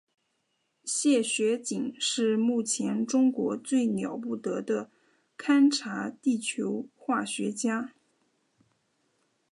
[0.83, 4.89] 谢学锦是目前中国最了不得的
[5.37, 7.93] 勘察地球化学家。